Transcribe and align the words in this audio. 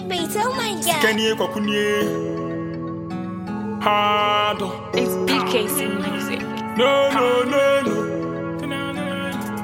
the 0.00 0.06
beat, 0.08 0.36
oh 0.36 0.54
my 0.54 0.72
god. 0.84 1.00
Kenny 1.02 1.34
Kwakunye. 1.34 1.82
Hard. 3.82 4.62
It's 4.94 5.14
BKC 5.30 5.78
Music. 6.00 6.40
No, 6.76 7.10
no, 7.12 7.42
no, 7.44 7.82
no. 7.82 7.96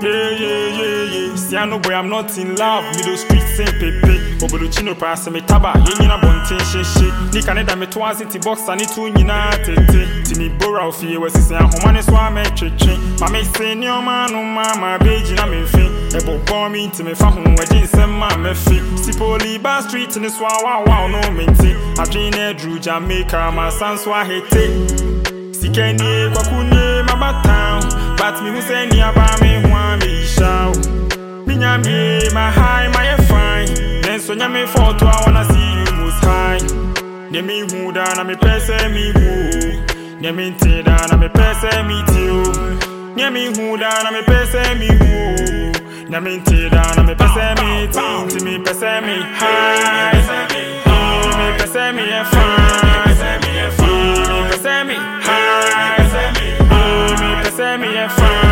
Yeah, 0.00 0.30
yeah, 0.30 0.78
yeah, 0.78 1.02
yeah. 1.12 1.36
Siano 1.36 1.82
boy, 1.82 1.94
I'm 1.94 2.08
not 2.08 2.36
in 2.38 2.54
love. 2.56 2.84
Middle 2.96 3.16
street 3.16 3.42
same 3.56 3.66
pepe. 3.80 4.27
Obodo 4.40 4.68
chino 4.70 4.94
pass 4.94 5.28
me 5.30 5.40
taba. 5.40 5.72
Yenyina 5.86 6.18
bonten 6.20 6.58
she 6.70 6.82
she. 6.84 7.06
Ni 7.32 7.42
kaneda 7.42 7.76
me 7.78 7.86
to 7.86 8.14
city 8.14 8.38
box 8.38 8.68
ani 8.68 8.86
tu 8.86 9.10
nyina 9.12 9.50
tete. 9.64 10.06
Timi 10.24 10.48
bora 10.58 10.84
ofie 10.86 11.16
wesi 11.18 11.42
se 11.42 11.54
ahoma 11.54 11.92
ne 11.92 12.02
so 12.02 12.16
ame 12.16 12.42
twetwe. 12.44 13.20
Ma 13.20 13.28
me 13.28 13.44
se 13.44 13.74
ni 13.74 13.88
o 13.88 14.00
ma 14.00 14.26
no 14.28 14.42
ma 14.42 14.74
ma 14.76 14.96
na 14.98 15.46
me 15.46 15.62
mfe. 15.62 16.16
Ebo 16.16 16.38
bomb 16.46 16.72
me 16.72 16.86
ntimi 16.86 17.14
fa 17.16 17.26
ho 17.30 17.40
wadi 17.40 17.80
nsem 17.82 18.10
ma 18.18 18.36
me 18.36 18.54
fi. 18.54 18.80
Sipoli 19.02 19.58
ba 19.62 19.82
street 19.82 20.16
ne 20.16 20.28
so 20.28 20.44
awa 20.46 20.84
wa 20.86 21.08
no 21.08 21.20
menti. 21.32 21.74
Adwin 21.98 22.30
na 22.36 22.52
dru 22.52 22.78
Jamaica 22.78 23.50
ma 23.52 23.70
sanso 23.70 24.14
ahete. 24.14 25.28
Sikeni 25.52 26.30
kwakunye 26.32 27.02
mabatown 27.02 27.82
But 28.16 28.42
me 28.42 28.50
who 28.50 28.62
say 28.62 28.86
ni 28.86 29.00
aba 29.00 29.26
me 29.40 29.60
ho 29.60 29.74
a 29.76 29.96
me 29.96 30.24
show 30.24 30.72
Me 31.46 31.56
nyame 31.56 32.32
my 32.32 32.50
high 32.50 32.88
my 32.88 33.16
fine 33.16 33.17
Nenso 34.28 34.44
nyame 34.44 34.66
photo 34.66 35.06
I 35.06 35.22
wanna 35.24 35.44
see 35.44 35.72
you 35.72 35.92
most 36.04 36.22
high. 36.22 36.58
Ne 37.30 37.40
me 37.40 37.64
da 37.92 38.12
na 38.14 38.24
me 38.24 38.34
pese 38.36 38.76
me 38.92 39.10
hu 39.16 40.20
Ne 40.20 40.32
me 40.32 40.50
da 40.84 41.06
na 41.10 41.16
me 41.16 41.28
pese 41.30 41.82
me 41.88 42.02
ti 42.04 42.28
o. 42.28 42.42
Ne 43.16 43.30
me 43.30 43.48
da 43.78 44.02
na 44.02 44.10
me 44.10 44.22
pese 44.24 44.74
me 44.78 44.88
hu 45.00 45.72
Ne 46.10 46.20
me 46.20 46.38
da 46.68 46.82
na 46.96 47.02
me 47.04 47.14
pese 47.14 47.54
me 47.56 47.88
ti 47.88 48.00
Nti 48.26 48.44
me 48.44 48.58
pese 48.58 49.00
me 49.00 49.16
high. 49.32 50.12
Eh, 50.12 50.68
Me 51.38 51.92
me 51.92 52.02
e 52.02 52.24
fine. 52.28 53.08
Me 53.80 54.84
me 54.84 54.96
high. 55.24 56.04
Eh, 57.60 57.78
Me 57.78 57.88
me 57.88 58.08
fine. 58.08 58.48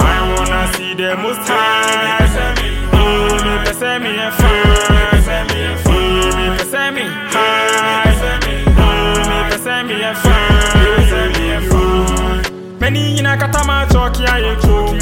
I 0.00 0.34
wanna 0.38 0.72
see 0.72 0.94
the 0.94 1.16
most 1.16 1.46
high. 1.48 2.16
Eh, 2.16 2.18
Me 2.20 2.23
pese 3.74 3.98
me 3.98 4.10
e 4.10 4.30
fine 4.30 4.54
Eh, 5.26 6.34
Me 6.36 6.56
pese 6.56 6.92
me 6.92 7.04
high 7.32 8.14
Eh, 8.46 8.64
Me 9.28 9.38
pese 9.50 9.82
me 9.84 9.94
e 9.94 10.14
fine 11.60 12.78
Many 12.80 13.18
in 13.18 13.26
a 13.26 13.36
katama 13.36 13.86
choki 13.90 14.26
aye 14.26 14.54
ko 14.60 14.94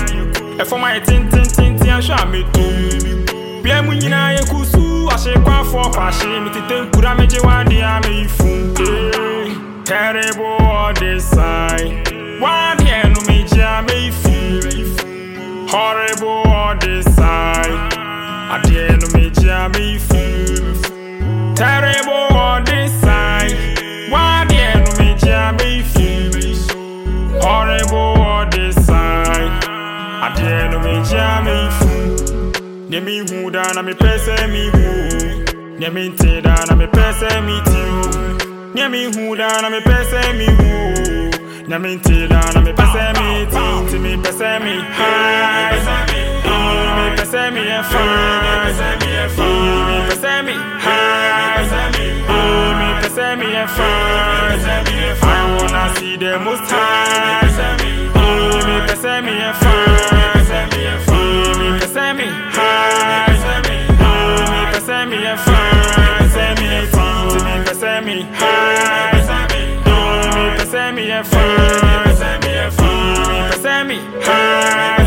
Efo 0.63 0.79
my 0.81 0.99
tin 1.01 1.29
tin 1.31 1.43
tin 1.45 1.79
tin 1.79 1.91
ahwe 1.91 2.15
ameto 2.15 3.63
Bia 3.63 3.83
mu 3.83 3.93
nyina 3.95 4.33
ye 4.33 4.41
kusu 4.45 5.09
ahye 5.11 5.35
kwafo 5.39 5.91
kwahye 5.91 6.41
mitete 6.41 6.81
nkura 6.81 7.15
megye 7.15 7.41
wade 7.41 7.83
a 7.85 8.01
meifu 8.01 8.75
Eh, 8.81 9.53
Terrible 9.85 10.57
all 10.61 10.93
this 10.95 11.25
side 11.31 12.09
Wade 12.41 13.03
no 13.13 13.21
megye 13.29 13.63
a 13.65 13.83
meifu 13.83 14.33
Horrible 15.71 16.43
all 16.53 16.77
this 16.79 17.05
side 17.05 17.12
Adeɛ 18.55 18.85
no 19.01 19.07
megye 19.15 19.51
a 19.51 19.69
meifu 19.75 20.21
Terrible 21.57 22.37
all 22.37 22.63
this 22.63 22.93
side. 23.01 23.57
Wade 24.13 24.65
no 24.85 24.91
megye 24.99 25.33
a 25.33 25.53
meifu 25.59 26.07
Horrible 27.43 28.23
all 28.23 28.45
this 28.51 28.77
side. 28.87 29.55
Adeɛ 30.27 30.71
no 30.71 30.79
megye 30.85 31.19
a 31.19 31.41
meifu 31.47 31.93
Ne 32.91 33.01
me 33.01 33.19
hu 33.21 33.51
da 33.51 33.63
na 33.75 33.81
me 33.81 33.93
sɛ 33.95 34.37
me 34.53 34.63
hu 34.75 34.85
Ne 35.79 35.89
me 35.89 36.11
nte 36.11 36.43
da 36.43 36.55
na 36.69 36.75
me 36.77 36.87
sɛ 37.21 37.31
me 37.47 37.57
ti 37.69 37.81
o 38.85 38.89
me 38.93 39.05
hu 39.15 39.35
da 39.35 39.49
na 39.63 39.69
me 39.71 39.81
sɛ 39.81 40.23
me 40.39 40.47
hu 40.59 40.71
Ne 41.69 41.79
me 41.79 41.97
da 42.29 42.41
na 42.55 42.61
me 42.61 42.73
pɛ 42.79 42.85
sɛ 42.95 43.05
me 43.19 43.29
ti 43.91 43.99
me 43.99 44.13
pɛ 44.17 44.63
me 44.65 44.75
high 44.99 46.52
Eh, 47.45 47.51
Me 47.51 47.61
pɛ 47.61 47.83
sɛ 48.79 48.89
me 49.01 49.07
yɛ 49.17 49.27
fine. 49.35 50.07
Eh, 50.23 50.43
Me 50.47 50.55
high 50.85 51.67
Eh, 53.19 53.37
Me 53.37 53.47
yɛ 53.57 53.65
fine. 53.77 54.61
I 55.23 55.43
wanna 55.57 55.85
see 55.97 56.15
the 56.17 56.31
most 56.39 56.71
high 56.71 57.43
Eh, 57.43 57.81
Me 59.25 59.33
yɛ 59.39 59.53
fine. 59.61 59.83
Eh, 61.95 62.13
Me 62.13 62.27
high 62.55 63.35
Eh, 64.89 65.05
Me 65.11 65.17
yɛ 65.17 65.35
fine. 65.45 66.27
Sɛ 66.35 66.47
me 66.59 66.67
yɛ 66.73 66.83
ti 66.93 67.07
Nti 67.59 67.93
me 68.07 68.17
high 68.39 69.21
Eh, 70.75 70.91
Me 70.93 71.03
yɛ 71.11 71.23
fine 71.31 71.53
Eh, 73.65 73.83
Me 73.89 73.97
high 74.25 75.02